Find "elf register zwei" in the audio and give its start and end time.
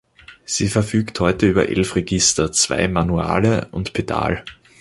1.69-2.87